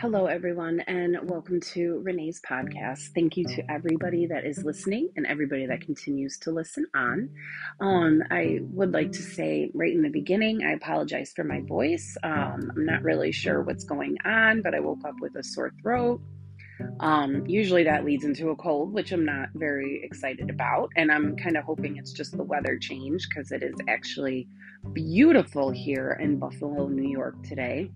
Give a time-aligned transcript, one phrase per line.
[0.00, 3.10] Hello, everyone, and welcome to Renee's podcast.
[3.14, 7.28] Thank you to everybody that is listening and everybody that continues to listen on.
[7.80, 12.16] Um, I would like to say right in the beginning, I apologize for my voice.
[12.22, 15.74] Um, I'm not really sure what's going on, but I woke up with a sore
[15.82, 16.22] throat.
[17.00, 20.88] Um, usually that leads into a cold, which I'm not very excited about.
[20.96, 24.48] And I'm kind of hoping it's just the weather change because it is actually
[24.94, 27.90] beautiful here in Buffalo, New York today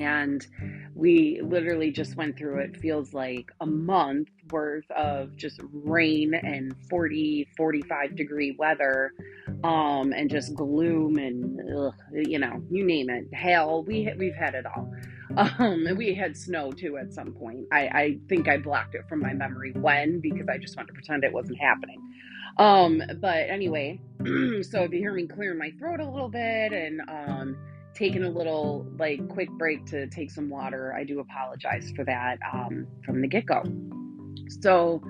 [0.00, 0.46] and
[1.00, 6.74] we literally just went through it feels like a month worth of just rain and
[6.90, 9.12] 40 45 degree weather
[9.64, 13.24] um and just gloom and ugh, you know you name it.
[13.32, 14.92] Hail we we've had it all.
[15.36, 17.66] Um and we had snow too at some point.
[17.72, 20.92] I i think i blocked it from my memory when because i just wanted to
[20.94, 22.00] pretend it wasn't happening.
[22.58, 24.00] Um but anyway
[24.62, 27.56] so if you hear me clearing my throat a little bit and um
[27.94, 30.94] taken a little like quick break to take some water.
[30.94, 33.62] I do apologize for that um, from the get go.
[34.60, 35.02] So,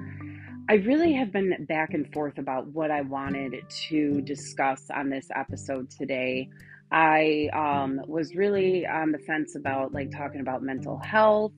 [0.70, 3.56] I really have been back and forth about what I wanted
[3.88, 6.48] to discuss on this episode today.
[6.92, 11.50] I um, was really on the fence about like talking about mental health.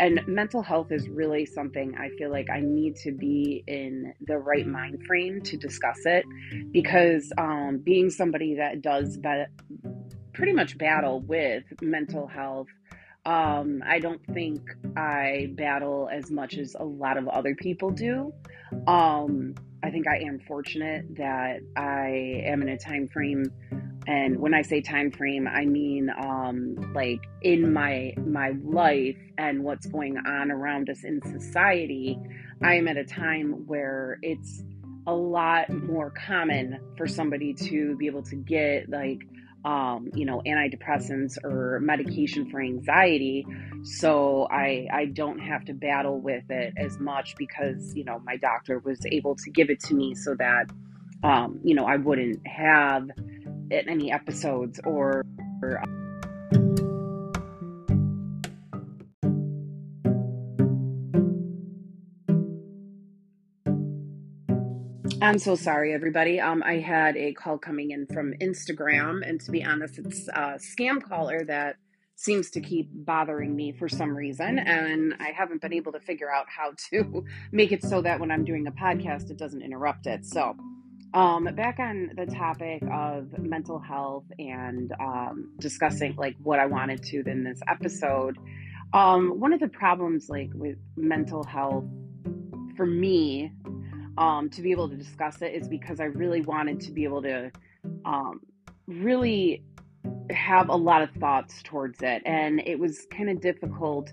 [0.00, 4.36] And mental health is really something I feel like I need to be in the
[4.36, 6.24] right mind frame to discuss it
[6.72, 9.46] because um, being somebody that does be-
[10.36, 12.68] pretty much battle with mental health.
[13.24, 14.60] Um, I don't think
[14.96, 18.32] I battle as much as a lot of other people do.
[18.86, 23.50] Um, I think I am fortunate that I am in a time frame,
[24.06, 29.64] and when I say time frame, I mean um, like in my my life and
[29.64, 32.18] what's going on around us in society.
[32.62, 34.62] I am at a time where it's
[35.06, 39.26] a lot more common for somebody to be able to get like
[39.66, 43.44] um, you know, antidepressants or medication for anxiety.
[43.82, 48.36] So I, I don't have to battle with it as much because, you know, my
[48.36, 50.70] doctor was able to give it to me so that,
[51.24, 53.08] um, you know, I wouldn't have
[53.72, 55.24] any episodes or,
[55.60, 55.82] or
[65.26, 66.38] I'm so sorry, everybody.
[66.38, 70.60] Um, I had a call coming in from Instagram, and to be honest, it's a
[70.60, 71.78] scam caller that
[72.14, 76.32] seems to keep bothering me for some reason, and I haven't been able to figure
[76.32, 80.06] out how to make it so that when I'm doing a podcast, it doesn't interrupt
[80.06, 80.24] it.
[80.24, 80.54] So,
[81.12, 87.02] um, back on the topic of mental health and um, discussing like what I wanted
[87.02, 88.38] to in this episode.
[88.94, 91.84] Um, one of the problems, like with mental health,
[92.76, 93.50] for me
[94.18, 97.22] um, to be able to discuss it is because I really wanted to be able
[97.22, 97.50] to
[98.04, 98.40] um,
[98.86, 99.62] really
[100.30, 102.22] have a lot of thoughts towards it.
[102.24, 104.12] And it was kind of difficult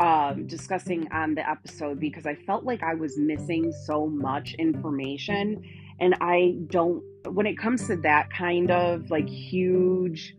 [0.00, 5.62] um, discussing on the episode because I felt like I was missing so much information.
[6.00, 10.36] And I don't, when it comes to that kind of like huge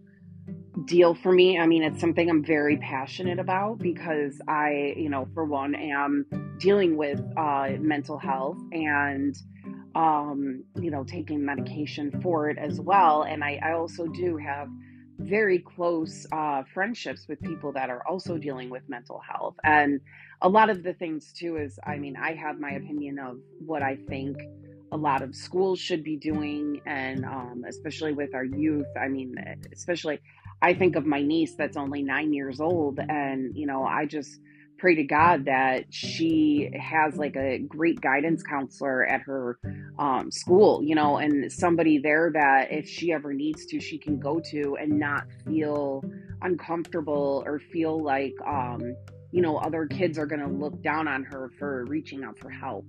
[0.85, 1.59] deal for me.
[1.59, 6.25] I mean, it's something I'm very passionate about because I, you know, for one, am
[6.59, 9.35] dealing with uh, mental health and,
[9.95, 13.23] um, you know, taking medication for it as well.
[13.23, 14.67] And I, I also do have
[15.19, 19.55] very close uh, friendships with people that are also dealing with mental health.
[19.63, 20.01] And
[20.41, 23.83] a lot of the things, too, is I mean, I have my opinion of what
[23.83, 24.37] I think
[24.93, 28.87] a lot of schools should be doing, and um, especially with our youth.
[28.99, 29.35] I mean,
[29.73, 30.19] especially
[30.61, 34.39] I think of my niece that's only nine years old, and you know, I just
[34.77, 39.57] pray to God that she has like a great guidance counselor at her
[39.97, 44.19] um, school, you know, and somebody there that if she ever needs to, she can
[44.19, 46.03] go to and not feel
[46.41, 48.95] uncomfortable or feel like, um,
[49.33, 52.51] you know, other kids are going to look down on her for reaching out for
[52.51, 52.85] help.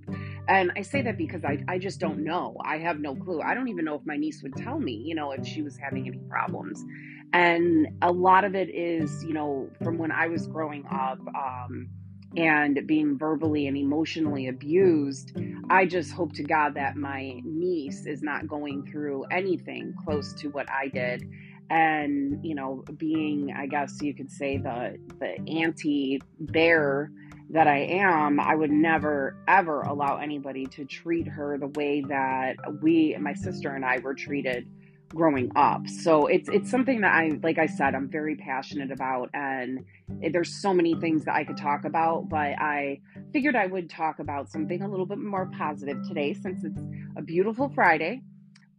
[0.47, 2.55] And I say that because I, I just don't know.
[2.63, 3.41] I have no clue.
[3.41, 5.75] I don't even know if my niece would tell me, you know, if she was
[5.75, 6.85] having any problems.
[7.33, 11.89] And a lot of it is, you know, from when I was growing up um,
[12.37, 15.35] and being verbally and emotionally abused.
[15.69, 20.49] I just hope to God that my niece is not going through anything close to
[20.49, 21.27] what I did.
[21.69, 27.11] And, you know, being, I guess you could say, the, the auntie bear
[27.49, 32.55] that I am, I would never ever allow anybody to treat her the way that
[32.81, 34.67] we, my sister and I, were treated
[35.09, 35.87] growing up.
[35.87, 39.85] So it's it's something that I like I said I'm very passionate about and
[40.31, 42.99] there's so many things that I could talk about, but I
[43.31, 46.79] figured I would talk about something a little bit more positive today since it's
[47.15, 48.21] a beautiful Friday.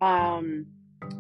[0.00, 0.67] Um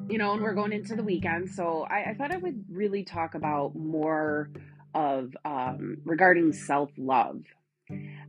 [0.08, 1.50] you know, and we're going into the weekend.
[1.50, 4.50] So I, I thought I would really talk about more
[4.94, 7.42] of um, regarding self love.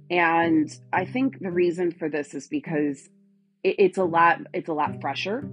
[0.10, 3.10] And I think the reason for this is because
[3.64, 5.50] it, it's a lot it's a lot fresher.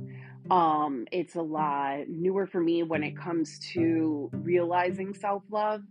[0.51, 5.83] Um, it's a lot newer for me when it comes to realizing self love.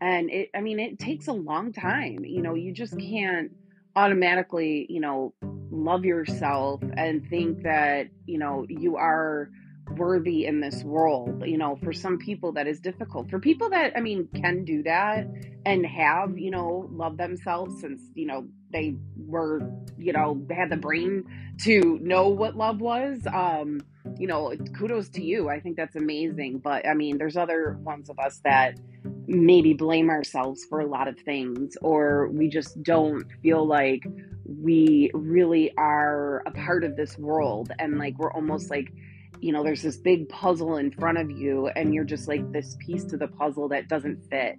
[0.00, 2.24] And it, I mean, it takes a long time.
[2.24, 3.52] You know, you just can't
[3.96, 5.34] automatically, you know,
[5.70, 9.50] love yourself and think that, you know, you are
[9.96, 11.44] worthy in this world.
[11.46, 13.30] You know, for some people that is difficult.
[13.30, 15.26] For people that, I mean, can do that
[15.66, 19.60] and have, you know, love themselves since, you know, they were,
[19.98, 21.24] you know, had the brain
[21.62, 23.26] to know what love was.
[23.32, 23.80] Um,
[24.18, 25.48] you know, kudos to you.
[25.48, 26.58] I think that's amazing.
[26.58, 28.78] But I mean, there's other ones of us that
[29.26, 34.04] maybe blame ourselves for a lot of things, or we just don't feel like
[34.46, 37.72] we really are a part of this world.
[37.78, 38.92] And like, we're almost like,
[39.40, 42.76] you know, there's this big puzzle in front of you, and you're just like this
[42.84, 44.56] piece to the puzzle that doesn't fit.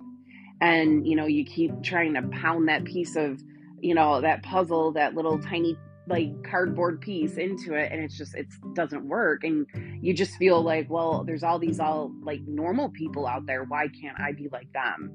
[0.62, 3.42] And, you know, you keep trying to pound that piece of,
[3.80, 8.36] you know, that puzzle, that little tiny like cardboard piece into it and it's just
[8.36, 9.44] it doesn't work.
[9.44, 9.66] And
[10.02, 13.63] you just feel like well there's all these all like normal people out there.
[13.63, 15.12] Why can't i be like them?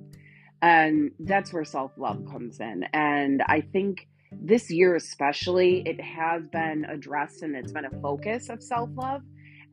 [0.63, 2.85] And that's where self-love comes in.
[2.93, 8.49] And i think this year especially it has been addressed and it's been a focus
[8.49, 9.23] of self-love.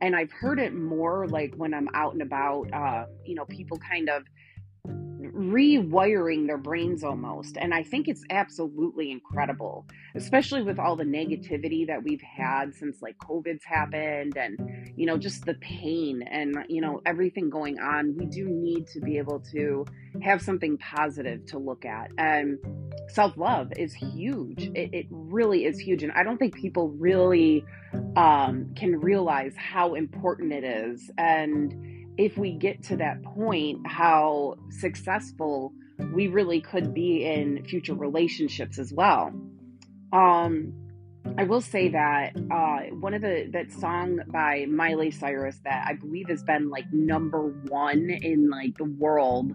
[0.00, 3.78] And i've heard it more like when i'm out and about uh, you know people
[3.78, 4.22] kind of
[5.38, 7.56] rewiring their brains almost.
[7.56, 9.86] And I think it's absolutely incredible,
[10.16, 15.16] especially with all the negativity that we've had since like COVID's happened and, you know,
[15.16, 18.16] just the pain and, you know, everything going on.
[18.16, 19.86] We do need to be able to
[20.22, 22.10] have something positive to look at.
[22.18, 22.58] And
[23.08, 24.70] self love is huge.
[24.74, 26.02] It, it, really is huge.
[26.02, 27.64] And I don't think people really
[28.16, 31.10] um, can realize how important it is.
[31.16, 35.72] And, if we get to that point, how successful
[36.12, 39.32] we really could be in future relationships as well.
[40.12, 40.72] Um,
[41.36, 45.94] I will say that uh, one of the that song by Miley Cyrus that I
[45.94, 49.52] believe has been like number one in like the world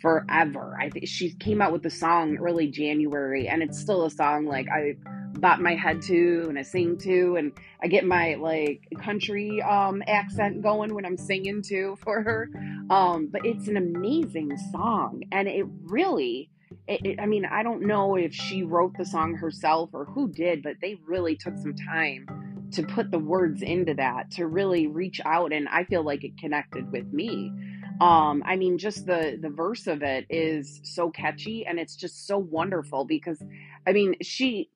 [0.00, 0.78] forever.
[0.80, 4.46] I think she came out with the song early January, and it's still a song
[4.46, 4.96] like I
[5.38, 7.52] bop my head to and I sing to and
[7.82, 12.50] I get my like country um accent going when I'm singing to for her.
[12.90, 16.50] Um but it's an amazing song and it really
[16.86, 20.30] it, it, I mean, I don't know if she wrote the song herself or who
[20.30, 24.86] did, but they really took some time to put the words into that to really
[24.86, 27.52] reach out and I feel like it connected with me.
[28.00, 32.26] Um, I mean, just the the verse of it is so catchy and it's just
[32.26, 33.42] so wonderful because
[33.86, 34.70] I mean, she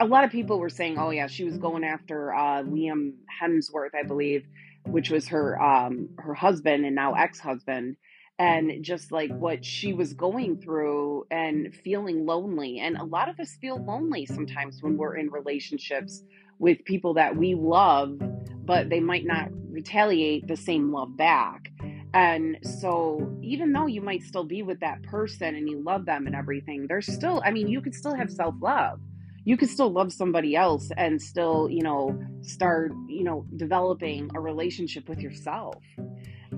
[0.00, 3.12] a lot of people were saying, "Oh yeah, she was going after uh, Liam
[3.42, 4.46] Hemsworth, I believe,
[4.86, 7.96] which was her um, her husband and now ex husband."
[8.38, 12.78] And just like what she was going through and feeling lonely.
[12.78, 16.22] And a lot of us feel lonely sometimes when we're in relationships
[16.58, 18.18] with people that we love,
[18.64, 21.70] but they might not retaliate the same love back.
[22.12, 26.26] And so, even though you might still be with that person and you love them
[26.26, 29.00] and everything, there's still, I mean, you could still have self love
[29.44, 34.40] you could still love somebody else and still, you know, start, you know, developing a
[34.40, 35.82] relationship with yourself.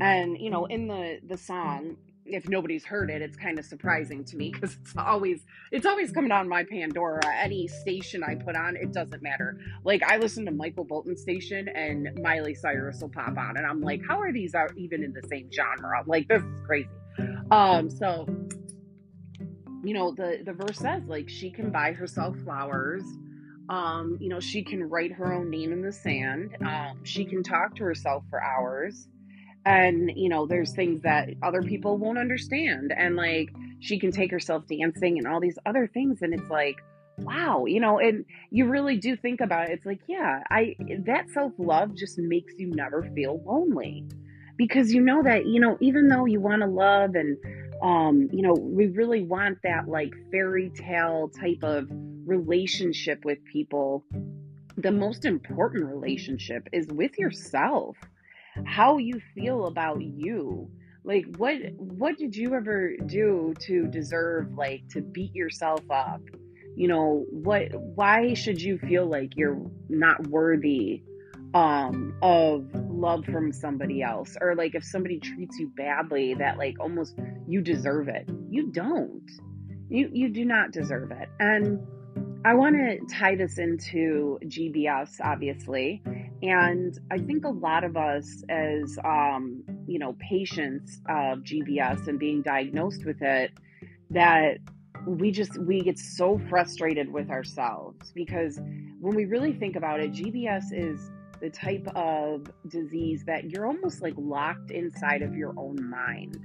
[0.01, 1.97] And, you know, in the the song,
[2.33, 6.11] if nobody's heard it, it's kind of surprising to me because it's always it's always
[6.11, 7.23] coming on my Pandora.
[7.37, 9.59] Any station I put on, it doesn't matter.
[9.85, 13.81] Like I listen to Michael Bolton station and Miley Cyrus will pop on, and I'm
[13.81, 16.03] like, how are these out even in the same genre?
[16.07, 16.89] Like this is crazy.
[17.51, 18.27] Um, so
[19.85, 23.03] you know the the verse says like she can buy herself flowers
[23.69, 27.43] um you know she can write her own name in the sand um she can
[27.43, 29.09] talk to herself for hours
[29.65, 33.51] and you know there's things that other people won't understand and like
[33.81, 36.77] she can take herself dancing and all these other things and it's like
[37.19, 41.29] wow you know and you really do think about it it's like yeah i that
[41.31, 44.05] self-love just makes you never feel lonely
[44.57, 47.37] because you know that you know even though you want to love and
[47.83, 51.89] um, you know, we really want that like fairy tale type of
[52.25, 54.05] relationship with people.
[54.77, 57.97] The most important relationship is with yourself.
[58.67, 60.71] How you feel about you.
[61.05, 66.21] Like what what did you ever do to deserve like to beat yourself up?
[66.77, 71.03] You know, what why should you feel like you're not worthy
[71.55, 74.37] um of love from somebody else?
[74.41, 78.29] Or like if somebody treats you badly that like almost you deserve it.
[78.49, 79.29] You don't.
[79.89, 81.29] You you do not deserve it.
[81.41, 81.81] And
[82.45, 86.03] i want to tie this into gbs obviously
[86.43, 92.19] and i think a lot of us as um you know, patients of GBS and
[92.19, 93.53] being diagnosed with it
[94.11, 94.59] that
[95.07, 98.61] we just we get so frustrated with ourselves because
[99.01, 104.01] when we really think about it, GBS is the type of disease that you're almost
[104.01, 106.39] like locked inside of your own mind.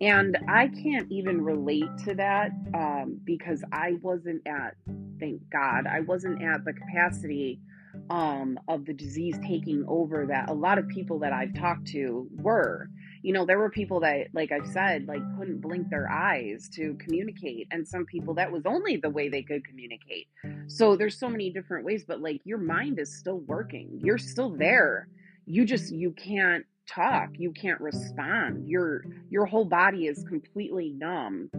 [0.00, 4.74] And I can't even relate to that um, because I wasn't at,
[5.18, 7.60] thank God, I wasn't at the capacity
[8.10, 12.28] um, of the disease taking over that a lot of people that I've talked to
[12.32, 12.90] were
[13.22, 16.94] you know, there were people that, like I've said, like couldn't blink their eyes to
[16.94, 17.68] communicate.
[17.70, 20.28] And some people that was only the way they could communicate.
[20.68, 24.00] So there's so many different ways, but like your mind is still working.
[24.02, 25.08] You're still there.
[25.46, 27.30] You just, you can't talk.
[27.34, 28.68] You can't respond.
[28.68, 31.50] Your, your whole body is completely numb.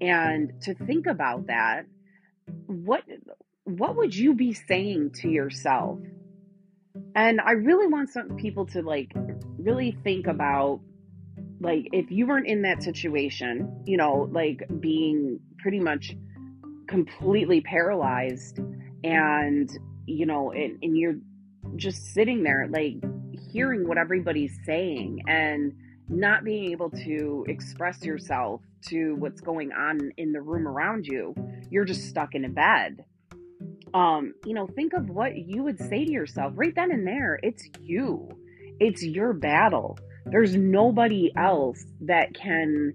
[0.00, 1.84] And to think about that,
[2.66, 3.02] what,
[3.68, 5.98] what would you be saying to yourself?
[7.14, 9.12] And I really want some people to like
[9.58, 10.80] really think about
[11.60, 16.16] like if you weren't in that situation, you know, like being pretty much
[16.86, 18.60] completely paralyzed
[19.04, 19.70] and
[20.06, 21.16] you know, and, and you're
[21.76, 22.94] just sitting there like
[23.52, 25.74] hearing what everybody's saying and
[26.08, 31.34] not being able to express yourself to what's going on in the room around you,
[31.70, 33.04] you're just stuck in a bed.
[33.94, 37.38] Um, you know, think of what you would say to yourself right then and there.
[37.42, 38.28] It's you.
[38.80, 39.98] It's your battle.
[40.26, 42.92] There's nobody else that can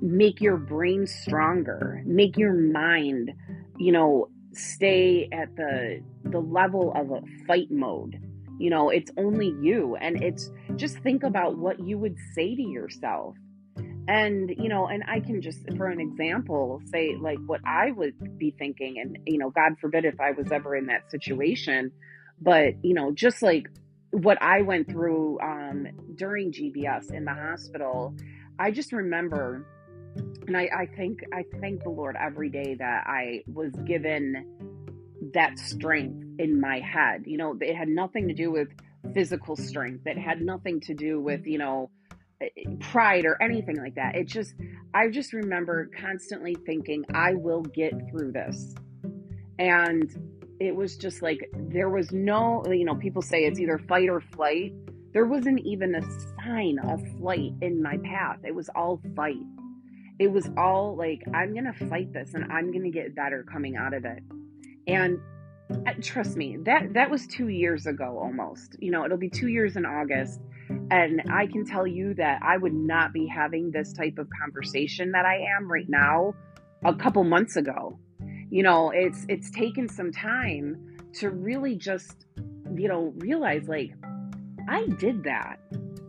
[0.00, 3.32] make your brain stronger, make your mind,
[3.78, 8.20] you know, stay at the the level of a fight mode.
[8.58, 12.62] You know, it's only you and it's just think about what you would say to
[12.62, 13.34] yourself.
[14.06, 18.38] And, you know, and I can just for an example say like what I would
[18.38, 21.90] be thinking and you know, God forbid if I was ever in that situation,
[22.40, 23.68] but you know, just like
[24.10, 28.14] what I went through um, during GBS in the hospital,
[28.58, 29.66] I just remember,
[30.46, 34.46] and I, I think I thank the Lord every day that I was given
[35.32, 37.24] that strength in my head.
[37.26, 38.68] You know, it had nothing to do with
[39.12, 40.06] physical strength.
[40.06, 41.90] It had nothing to do with you know
[42.80, 44.16] pride or anything like that.
[44.16, 44.54] It just
[44.92, 48.74] I just remember constantly thinking I will get through this.
[49.58, 50.10] And
[50.60, 54.20] it was just like there was no you know people say it's either fight or
[54.20, 54.72] flight.
[55.12, 56.02] There wasn't even a
[56.42, 58.38] sign of flight in my path.
[58.44, 59.36] It was all fight.
[60.18, 63.94] It was all like i'm gonna fight this and i'm gonna get better coming out
[63.94, 64.22] of it.
[64.86, 65.18] And
[65.70, 68.76] uh, trust me that that was two years ago almost.
[68.78, 70.40] You know it'll be two years in august
[70.90, 75.12] and i can tell you that i would not be having this type of conversation
[75.12, 76.34] that i am right now
[76.84, 77.98] a couple months ago.
[78.50, 82.26] You know it's it's taken some time to really just
[82.74, 83.92] you know realize like
[84.68, 85.56] i did that.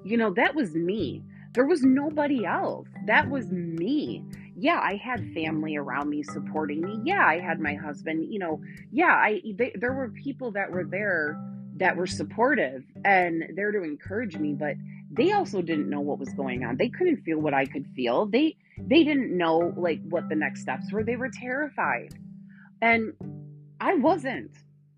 [0.04, 1.24] You know that was me.
[1.54, 2.88] There was nobody else.
[3.06, 4.24] That was me.
[4.58, 7.00] Yeah i had family around me supporting me.
[7.04, 8.32] Yeah i had my husband.
[8.32, 11.40] You know yeah i they, there were people that were there
[11.76, 14.76] that were supportive and there to encourage me but
[15.12, 18.26] they also didn't know what was going on they couldn't feel what i could feel
[18.26, 22.14] they they didn't know like what the next steps were they were terrified
[22.82, 23.14] and
[23.80, 24.52] I wasn't.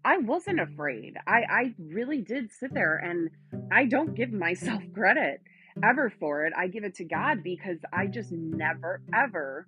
[0.05, 1.17] I wasn't afraid.
[1.27, 3.29] I, I really did sit there and
[3.72, 5.41] I don't give myself credit
[5.84, 6.53] ever for it.
[6.57, 9.67] I give it to God because I just never ever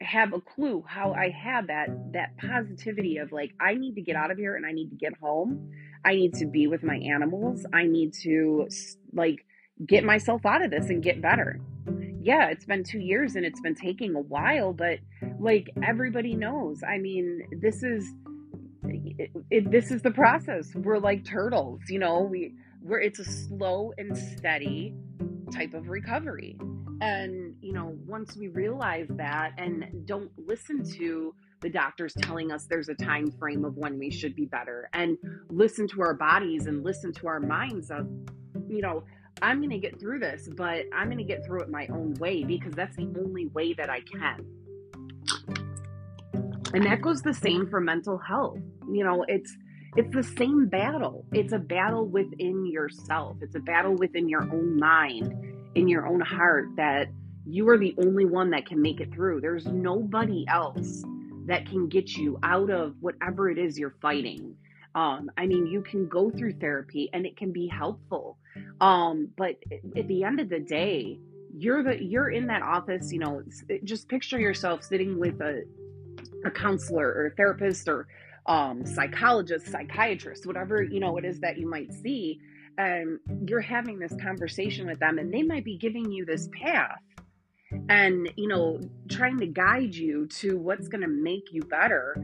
[0.00, 4.16] have a clue how I had that that positivity of like I need to get
[4.16, 5.70] out of here and I need to get home.
[6.04, 7.64] I need to be with my animals.
[7.72, 8.68] I need to
[9.12, 9.44] like
[9.86, 11.60] get myself out of this and get better
[12.24, 14.98] yeah, it's been two years and it's been taking a while, but
[15.38, 18.10] like everybody knows, I mean, this is
[18.84, 20.74] it, it, this is the process.
[20.74, 22.22] We're like turtles, you know.
[22.22, 24.94] We we're it's a slow and steady
[25.52, 26.56] type of recovery,
[27.02, 31.34] and you know, once we realize that and don't listen to
[31.64, 35.16] the doctors telling us there's a time frame of when we should be better, and
[35.48, 38.06] listen to our bodies and listen to our minds of,
[38.68, 39.02] you know,
[39.40, 42.14] I'm going to get through this, but I'm going to get through it my own
[42.20, 44.44] way because that's the only way that I can.
[46.74, 48.58] And that goes the same for mental health.
[48.92, 49.50] You know, it's
[49.96, 51.24] it's the same battle.
[51.32, 53.38] It's a battle within yourself.
[53.40, 55.32] It's a battle within your own mind,
[55.74, 57.08] in your own heart that
[57.46, 59.40] you are the only one that can make it through.
[59.40, 61.04] There's nobody else
[61.46, 64.56] that can get you out of whatever it is you're fighting.
[64.94, 68.38] Um, I mean, you can go through therapy and it can be helpful.
[68.80, 69.56] Um, but
[69.96, 71.18] at the end of the day,
[71.56, 73.12] you're the you're in that office.
[73.12, 73.42] You know,
[73.82, 75.62] just picture yourself sitting with a
[76.44, 78.06] a counselor or a therapist or
[78.46, 82.40] um, psychologist, psychiatrist, whatever you know it is that you might see,
[82.78, 86.98] and you're having this conversation with them and they might be giving you this path
[87.88, 92.16] and you know trying to guide you to what's going to make you better.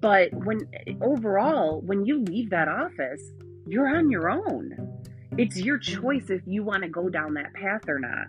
[0.00, 0.68] But when
[1.00, 3.32] overall when you leave that office
[3.68, 5.02] you're on your own.
[5.36, 8.28] It's your choice if you want to go down that path or not.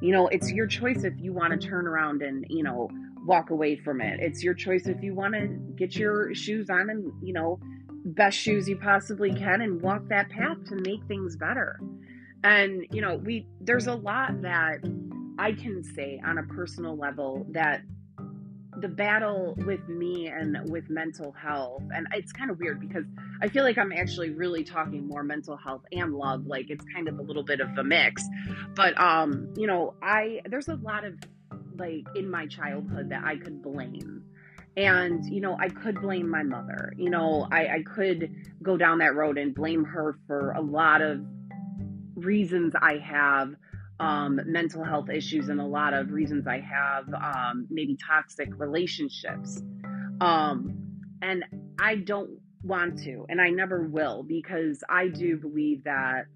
[0.00, 2.88] You know it's your choice if you want to turn around and you know
[3.24, 4.20] walk away from it.
[4.20, 7.58] It's your choice if you want to get your shoes on and you know
[8.04, 11.80] best shoes you possibly can and walk that path to make things better.
[12.44, 14.78] And you know we there's a lot that
[15.38, 17.82] I can say on a personal level that
[18.80, 23.04] the battle with me and with mental health, and it's kind of weird because
[23.40, 26.46] I feel like I'm actually really talking more mental health and love.
[26.46, 28.22] Like it's kind of a little bit of a mix.
[28.74, 31.14] But, um, you know, I, there's a lot of
[31.78, 34.24] like in my childhood that I could blame.
[34.76, 36.92] And, you know, I could blame my mother.
[36.98, 38.30] You know, I, I could
[38.62, 41.24] go down that road and blame her for a lot of
[42.14, 43.54] reasons I have
[43.98, 49.62] um, mental health issues and a lot of reasons I have um, maybe toxic relationships.
[50.20, 50.76] Um,
[51.22, 51.44] and
[51.78, 56.26] I don't want to, and I never will, because I do believe that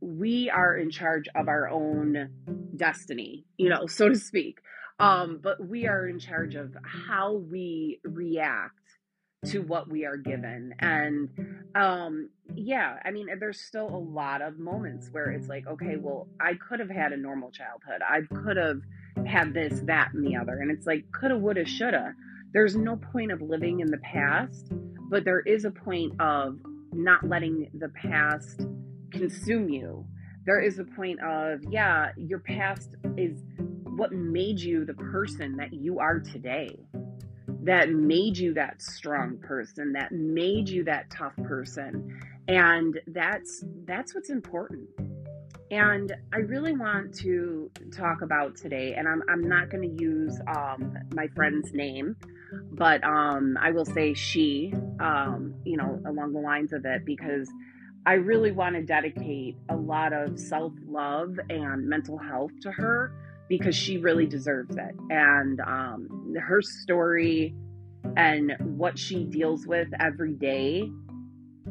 [0.00, 2.30] we are in charge of our own
[2.76, 4.58] destiny, you know, so to speak.
[4.98, 8.78] Um, but we are in charge of how we react
[9.46, 10.74] to what we are given.
[10.78, 11.28] And
[11.74, 16.28] um, yeah, I mean, there's still a lot of moments where it's like, okay, well,
[16.40, 18.02] I could have had a normal childhood.
[18.08, 18.80] I could have
[19.26, 20.58] had this, that, and the other.
[20.60, 22.14] And it's like, coulda, woulda, shoulda.
[22.52, 24.68] There's no point of living in the past,
[25.10, 26.58] but there is a point of
[26.92, 28.62] not letting the past
[29.10, 30.06] consume you.
[30.46, 33.42] There is a point of, yeah, your past is
[33.84, 36.78] what made you the person that you are today
[37.66, 42.16] that made you that strong person that made you that tough person.
[42.48, 44.88] And that's that's what's important.
[45.70, 50.38] And i really want to talk about today and i'm, I'm not going to use
[50.46, 52.14] um, my friend's name
[52.70, 57.50] but um, i will say she um, you know along the lines of it because
[58.06, 63.12] i really want to dedicate a lot of self-love and mental health to her
[63.48, 64.94] because she really deserves it.
[65.10, 67.54] And um, her story
[68.16, 70.90] and what she deals with every day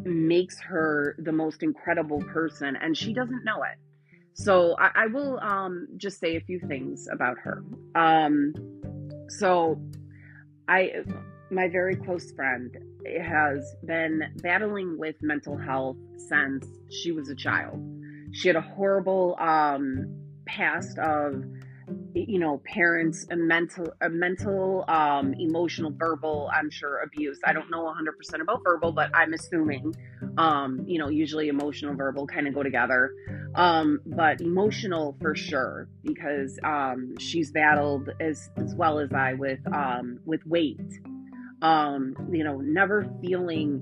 [0.03, 3.77] makes her the most incredible person, and she doesn't know it.
[4.33, 7.63] So I, I will um, just say a few things about her.
[7.95, 8.53] Um,
[9.29, 9.81] so
[10.67, 10.91] I,
[11.49, 12.75] my very close friend,
[13.21, 17.79] has been battling with mental health since she was a child.
[18.31, 20.05] She had a horrible um,
[20.45, 21.43] past of
[22.13, 27.39] you know parents a mental a mental um emotional verbal i'm sure abuse.
[27.43, 29.93] I don't know 100% about verbal but i'm assuming
[30.37, 33.11] um you know usually emotional verbal kind of go together.
[33.55, 39.59] Um but emotional for sure because um she's battled as as well as i with
[39.73, 40.81] um with weight.
[41.61, 43.81] Um you know never feeling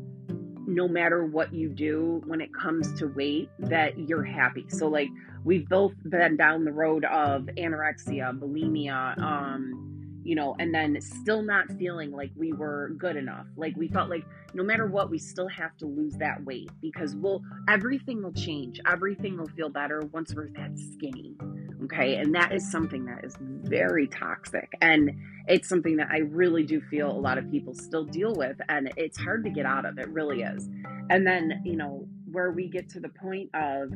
[0.65, 4.65] no matter what you do when it comes to weight that you're happy.
[4.69, 5.09] So like
[5.43, 11.41] we've both been down the road of anorexia, bulimia, um, you know, and then still
[11.41, 13.45] not feeling like we were good enough.
[13.57, 17.15] Like we felt like no matter what, we still have to lose that weight because
[17.15, 18.79] we'll everything will change.
[18.87, 21.35] Everything will feel better once we're that skinny.
[21.83, 22.15] Okay.
[22.15, 24.71] And that is something that is very toxic.
[24.81, 25.11] And
[25.47, 28.55] it's something that I really do feel a lot of people still deal with.
[28.69, 29.97] And it's hard to get out of.
[29.97, 30.69] It really is.
[31.09, 33.91] And then, you know, where we get to the point of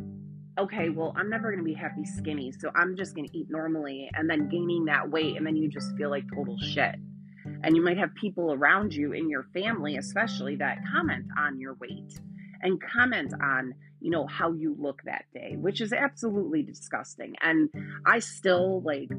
[0.58, 3.48] okay, well, I'm never going to be happy skinny, so I'm just going to eat
[3.50, 6.96] normally and then gaining that weight, and then you just feel like total shit.
[7.63, 11.76] And you might have people around you in your family, especially, that comment on your
[11.76, 12.20] weight
[12.62, 17.36] and comment on, you know, how you look that day, which is absolutely disgusting.
[17.41, 17.70] And
[18.06, 19.10] I still like,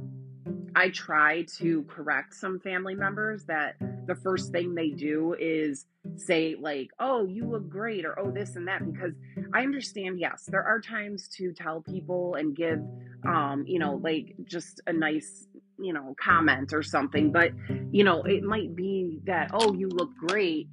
[0.75, 6.57] I try to correct some family members that the first thing they do is say,
[6.61, 9.15] like, oh, you look great, or oh, this and that, because
[9.53, 12.81] I understand, yes, there are times to tell people and give,
[13.27, 15.47] um, you know, like just a nice,
[15.79, 17.53] you know, comment or something, but,
[17.91, 20.69] you know, it might be that, oh, you look great,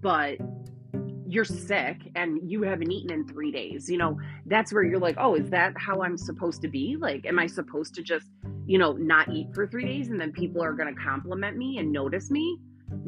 [0.00, 0.38] but
[1.26, 5.16] you're sick and you haven't eaten in three days, you know, that's where you're like,
[5.18, 6.96] oh, is that how I'm supposed to be?
[6.98, 8.26] Like, am I supposed to just,
[8.66, 11.78] you know, not eat for three days and then people are going to compliment me
[11.78, 12.58] and notice me?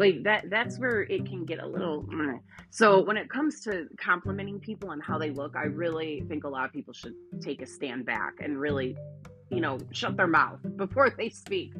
[0.01, 2.05] Like that that's where it can get a little
[2.71, 6.49] so when it comes to complimenting people and how they look i really think a
[6.49, 8.97] lot of people should take a stand back and really
[9.51, 11.73] you know shut their mouth before they speak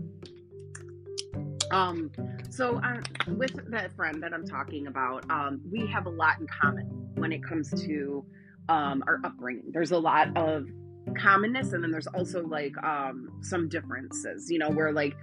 [1.73, 2.11] um
[2.51, 3.01] so uh,
[3.37, 7.33] with that friend that i'm talking about um we have a lot in common when
[7.33, 8.25] it comes to
[8.71, 9.73] um, our upbringing.
[9.73, 10.69] There's a lot of
[11.15, 14.51] commonness, and then there's also like um, some differences.
[14.51, 15.17] You know, where like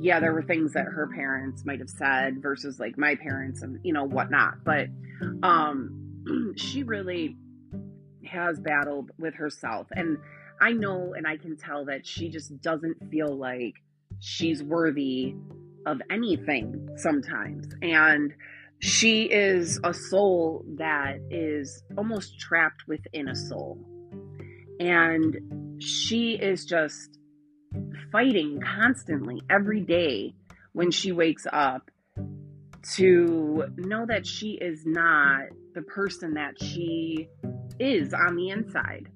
[0.00, 3.78] yeah, there were things that her parents might have said versus like my parents and
[3.82, 4.64] you know whatnot.
[4.64, 4.88] But
[5.42, 7.36] um, she really
[8.26, 10.18] has battled with herself, and
[10.60, 13.74] I know and I can tell that she just doesn't feel like
[14.20, 15.34] she's worthy
[15.86, 18.32] of anything sometimes, and
[18.80, 23.78] she is a soul that is almost trapped within a soul,
[24.78, 27.18] and she is just
[28.12, 30.34] fighting constantly every day
[30.72, 31.90] when she wakes up
[32.94, 35.42] to know that she is not
[35.74, 37.28] the person that she
[37.80, 39.08] is on the inside.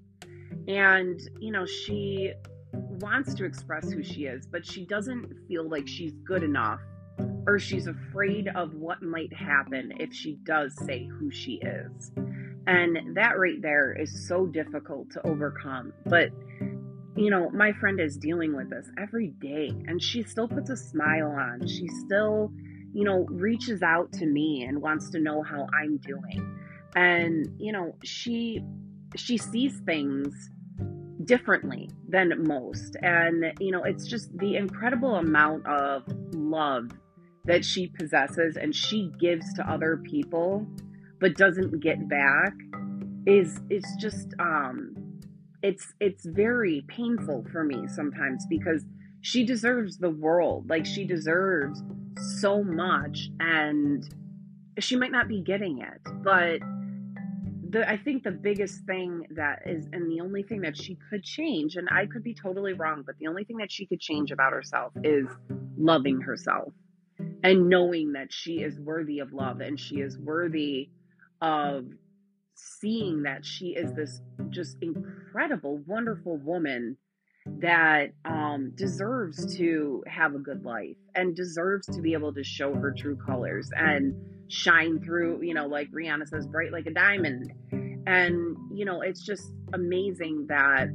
[0.66, 2.33] And, you know, she
[2.73, 6.81] wants to express who she is, but she doesn't feel like she's good enough
[7.46, 12.12] or she's afraid of what might happen if she does say who she is.
[12.66, 15.92] And that right there is so difficult to overcome.
[16.07, 16.31] But
[17.20, 20.76] you know, my friend is dealing with this every day and she still puts a
[20.76, 21.66] smile on.
[21.66, 22.50] She still,
[22.94, 26.59] you know, reaches out to me and wants to know how I'm doing.
[26.96, 28.64] And, you know, she
[29.16, 30.50] she sees things
[31.24, 32.96] differently than most.
[33.02, 36.90] And, you know, it's just the incredible amount of love
[37.44, 40.66] that she possesses and she gives to other people
[41.20, 42.54] but doesn't get back
[43.26, 44.94] is it's just um
[45.62, 48.85] it's it's very painful for me sometimes because
[49.23, 50.68] she deserves the world.
[50.70, 51.83] Like she deserves
[52.40, 54.09] so much and
[54.79, 56.61] she might not be getting it but
[57.70, 61.23] the i think the biggest thing that is and the only thing that she could
[61.23, 64.31] change and i could be totally wrong but the only thing that she could change
[64.31, 65.27] about herself is
[65.79, 66.73] loving herself
[67.42, 70.90] and knowing that she is worthy of love and she is worthy
[71.40, 71.87] of
[72.81, 76.96] seeing that she is this just incredible, wonderful woman
[77.46, 82.75] that um, deserves to have a good life and deserves to be able to show
[82.75, 84.14] her true colors and
[84.49, 87.53] shine through, you know, like Rihanna says, bright like a diamond.
[88.07, 90.88] And, you know, it's just amazing that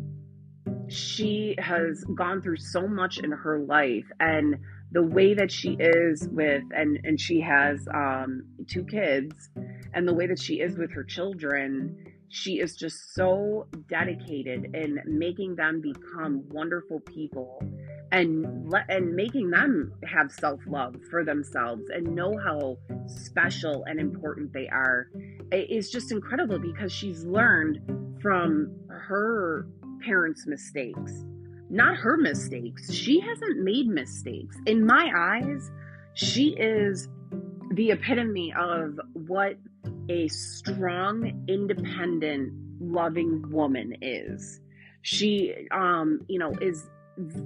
[0.88, 4.58] she has gone through so much in her life and
[4.92, 9.50] the way that she is with and and she has um two kids
[9.94, 11.96] and the way that she is with her children
[12.30, 17.62] she is just so dedicated in making them become wonderful people
[18.12, 24.52] and let and making them have self-love for themselves and know how special and important
[24.54, 25.10] they are.
[25.52, 27.80] Is just incredible because she's learned
[28.22, 29.68] from her
[30.04, 31.24] parents mistakes
[31.70, 35.72] not her mistakes she hasn't made mistakes in my eyes
[36.14, 37.10] she is
[37.72, 39.58] the epitome of what
[40.10, 44.62] a strong, independent, loving woman is.
[45.02, 46.90] She, um, you know, is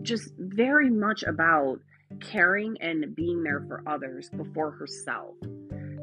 [0.02, 1.80] just very much about
[2.22, 5.36] caring and being there for others before herself.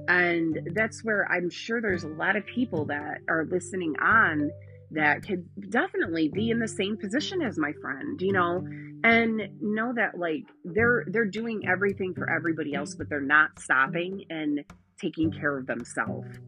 [0.08, 4.50] And that's where I'm sure there's a lot of people that are listening on
[4.92, 8.66] that could definitely be in the same position as my friend, you know,
[9.04, 14.24] and know that like they're they're doing everything for everybody else, but they're not stopping
[14.30, 14.64] and
[15.00, 16.38] taking care of themselves.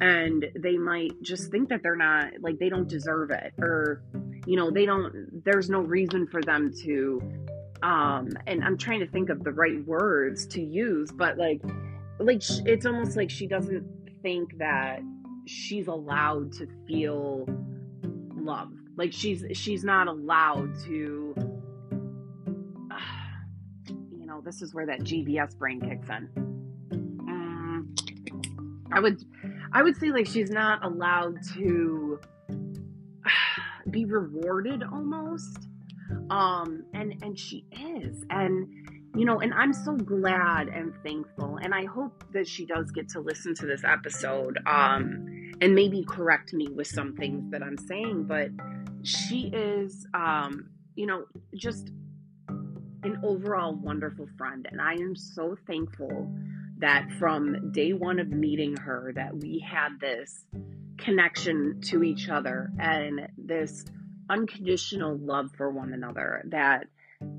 [0.00, 4.02] And they might just think that they're not like they don't deserve it or
[4.46, 7.22] you know, they don't there's no reason for them to
[7.82, 11.62] um and I'm trying to think of the right words to use, but like
[12.18, 13.84] like it's almost like she doesn't
[14.22, 15.00] think that
[15.46, 17.46] she's allowed to feel
[18.44, 18.70] love.
[18.96, 21.34] Like she's she's not allowed to
[22.90, 22.98] uh,
[23.88, 26.28] you know, this is where that GBS brain kicks in.
[27.28, 27.94] Um,
[28.92, 29.24] I would
[29.72, 32.20] I would say like she's not allowed to
[33.90, 35.68] be rewarded almost.
[36.30, 38.24] Um and and she is.
[38.30, 38.68] And
[39.16, 43.08] you know, and I'm so glad and thankful and I hope that she does get
[43.10, 44.58] to listen to this episode.
[44.66, 48.50] Um and maybe correct me with some things that I'm saying, but
[49.02, 51.90] she is, um, you know, just
[53.02, 54.66] an overall wonderful friend.
[54.70, 56.32] And I am so thankful
[56.78, 60.44] that from day one of meeting her, that we had this
[60.98, 63.84] connection to each other and this
[64.30, 66.86] unconditional love for one another that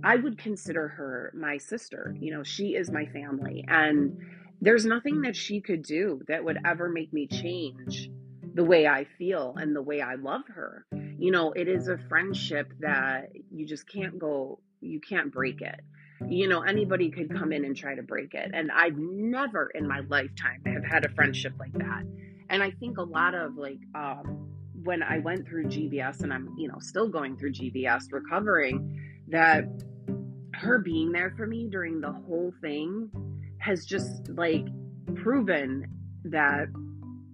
[0.03, 2.15] I would consider her my sister.
[2.19, 3.65] You know, she is my family.
[3.67, 4.17] And
[4.61, 8.09] there's nothing that she could do that would ever make me change
[8.53, 10.85] the way I feel and the way I love her.
[11.17, 15.81] You know, it is a friendship that you just can't go, you can't break it.
[16.27, 18.51] You know, anybody could come in and try to break it.
[18.53, 22.03] And I've never in my lifetime have had a friendship like that.
[22.49, 24.49] And I think a lot of like um,
[24.83, 29.65] when I went through GBS and I'm, you know, still going through GBS, recovering, that
[30.53, 33.09] her being there for me during the whole thing
[33.65, 34.67] has just like
[35.15, 35.87] proven
[36.23, 36.67] that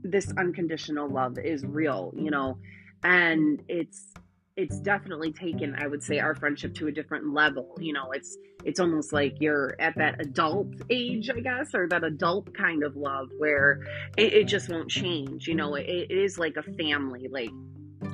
[0.01, 2.57] this unconditional love is real, you know,
[3.03, 4.13] and it's
[4.57, 8.11] it's definitely taken i would say our friendship to a different level you know?
[8.11, 12.83] It's it's almost like you're at that adult age i guess or that adult kind
[12.83, 13.79] of love where
[14.17, 15.75] it, it just won't change you know?
[15.75, 17.49] It, it is like a family like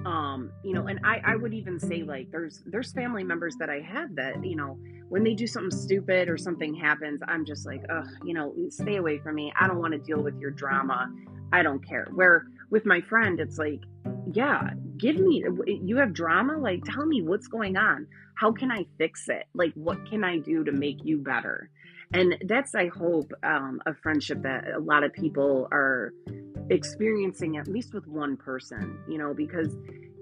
[0.06, 3.70] um you know and i i would even say like there's there's family members that
[3.70, 4.78] i have that you know
[5.10, 8.98] when they do something stupid or something happens i'm just like ugh you know stay
[8.98, 9.54] away from me.
[9.60, 11.12] I don't want to deal with your drama.
[11.54, 12.08] I don't care.
[12.14, 13.82] Where with my friend it's like
[14.34, 16.58] yeah give me you have drama?
[16.58, 18.08] Like tell me what's going on.
[18.36, 19.46] How can i fix it?
[19.54, 21.70] Like what can i do to make you better?
[22.14, 26.14] And that's i hope um, a friendship that a lot of people are
[26.70, 29.76] experiencing at least with one person you know because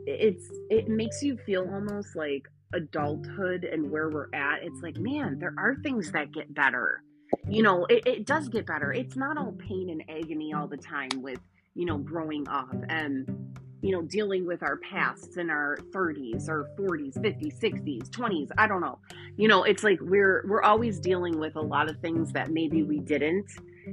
[0.05, 4.63] it's it makes you feel almost like adulthood and where we're at.
[4.63, 7.01] It's like man there are things that get better.
[7.49, 8.93] You know it, it does get better.
[8.93, 11.39] It's not all pain and agony all the time with
[11.73, 12.75] you know growing up.
[12.89, 18.49] And you know, dealing with our pasts in our 30s or 40s, 50s, 60s, 20s,
[18.57, 18.97] I don't know.
[19.37, 22.81] You know, it's like we're we're always dealing with a lot of things that maybe
[22.81, 23.45] we didn't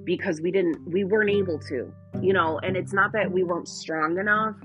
[0.05, 1.93] because we didn't we weren't able to.
[2.23, 4.57] You know, and it's not that we weren't strong enough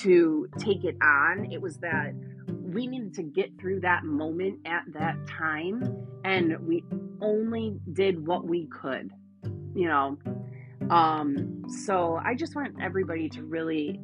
[0.00, 1.52] to take it on.
[1.52, 2.14] It was that
[2.48, 6.82] we needed to get through that moment at that time and we
[7.20, 9.10] only did what we could.
[9.74, 10.18] You know,
[10.90, 14.00] um so i just want everybody to really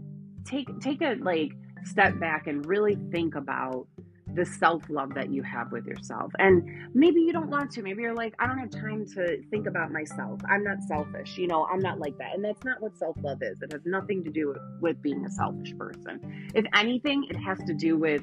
[0.48, 1.52] take take a like
[1.84, 3.86] step back and really think about
[4.34, 6.32] the self love that you have with yourself.
[6.38, 6.62] And
[6.94, 7.82] maybe you don't want to.
[7.82, 10.40] Maybe you're like, I don't have time to think about myself.
[10.48, 11.38] I'm not selfish.
[11.38, 12.34] You know, I'm not like that.
[12.34, 13.60] And that's not what self love is.
[13.62, 16.50] It has nothing to do with, with being a selfish person.
[16.54, 18.22] If anything, it has to do with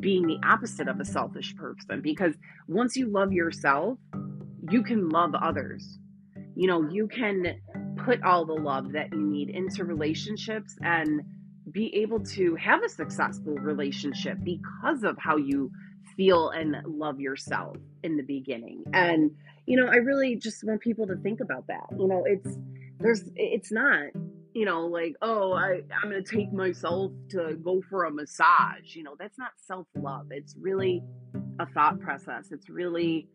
[0.00, 2.00] being the opposite of a selfish person.
[2.00, 2.34] Because
[2.66, 3.98] once you love yourself,
[4.70, 5.98] you can love others.
[6.54, 7.60] You know, you can
[8.04, 11.22] put all the love that you need into relationships and
[11.70, 15.70] be able to have a successful relationship because of how you
[16.16, 18.84] feel and love yourself in the beginning.
[18.92, 19.30] And,
[19.66, 21.86] you know, I really just want people to think about that.
[21.98, 22.58] You know, it's,
[22.98, 24.08] there's, it's not,
[24.54, 28.94] you know, like, oh, I, I'm going to take myself to go for a massage.
[28.94, 30.26] You know, that's not self love.
[30.30, 31.02] It's really
[31.58, 32.50] a thought process.
[32.50, 33.28] It's really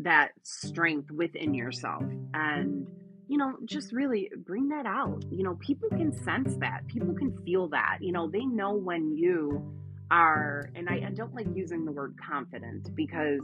[0.00, 2.02] that strength within yourself.
[2.32, 2.86] And,
[3.28, 5.24] you know, just really bring that out.
[5.30, 6.86] You know, people can sense that.
[6.86, 7.98] People can feel that.
[8.00, 9.62] You know, they know when you
[10.10, 13.40] are, and I, I don't like using the word confident because,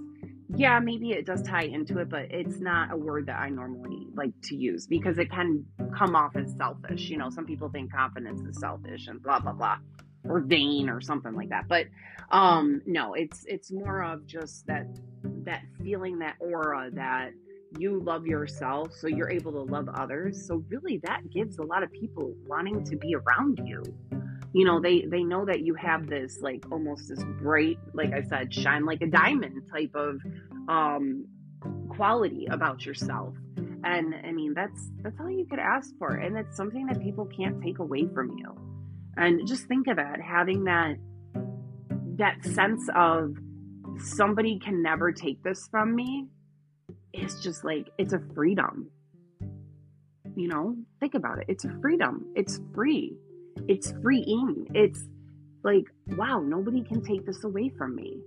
[0.55, 4.07] yeah, maybe it does tie into it, but it's not a word that I normally
[4.15, 5.65] like to use because it can
[5.97, 7.09] come off as selfish.
[7.09, 9.79] You know, some people think confidence is selfish and blah, blah, blah
[10.29, 11.87] or vain or something like that but
[12.31, 14.87] um no it's it's more of just that
[15.45, 17.31] that feeling that aura that
[17.79, 20.47] you love yourself so you're able to love others.
[20.47, 23.83] So really that gives a lot of people wanting to be around you.
[24.53, 28.21] You know they they know that you have this like almost this bright like i
[28.21, 30.21] said shine like a diamond type of
[30.69, 31.25] um
[31.89, 33.35] quality about yourself.
[33.85, 37.27] And i mean that's that's all you could ask for and it's something that people
[37.27, 38.57] can't take away from you.
[39.17, 40.97] And just think of it having that
[42.17, 43.37] that sense of
[43.99, 46.27] somebody can never take this from me
[47.13, 48.91] it's just like it's a freedom.
[50.37, 51.47] You know, think about it.
[51.49, 52.27] It's a freedom.
[52.35, 53.17] It's free.
[53.69, 54.69] It's freeing.
[54.75, 55.03] It's
[55.63, 58.21] like, wow, nobody can take this away from me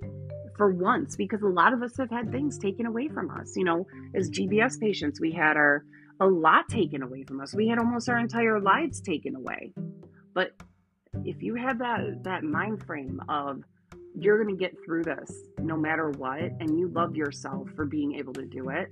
[0.57, 3.53] for once because a lot of us have had things taken away from us.
[3.55, 5.83] You know, as GBS patients, we had our
[6.19, 7.55] a lot taken away from us.
[7.55, 9.73] We had almost our entire lives taken away.
[10.33, 10.51] But
[11.25, 13.63] if you have that that mind frame of
[14.17, 18.15] you're going to get through this no matter what and you love yourself for being
[18.15, 18.91] able to do it.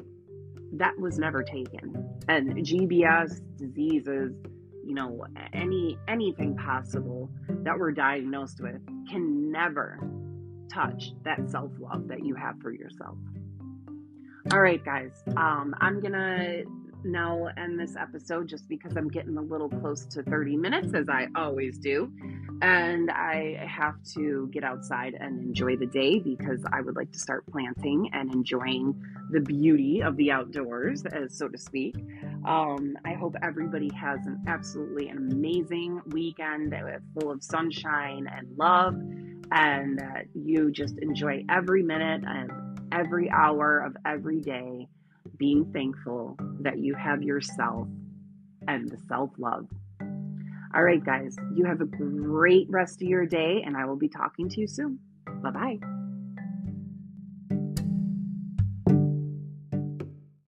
[0.73, 2.09] That was never taken.
[2.27, 4.33] And gbs diseases
[4.83, 9.99] you know any anything possible that we're diagnosed with can never
[10.73, 13.17] touch that self-love that you have for yourself.
[14.51, 16.63] All right guys um, i'm gonna
[17.03, 20.93] now we'll end this episode just because i'm getting a little close to 30 minutes
[20.93, 22.11] as i always do
[22.61, 27.19] and I have to get outside and enjoy the day because I would like to
[27.19, 31.95] start planting and enjoying the beauty of the outdoors, as so to speak.
[32.45, 36.75] Um, I hope everybody has an absolutely amazing weekend
[37.19, 38.93] full of sunshine and love,
[39.51, 42.51] and that you just enjoy every minute and
[42.91, 44.87] every hour of every day,
[45.41, 47.87] being thankful that you have yourself
[48.67, 49.67] and the self love
[50.75, 54.07] All right, guys, you have a great rest of your day, and I will be
[54.07, 54.99] talking to you soon.
[55.41, 56.00] Bye bye.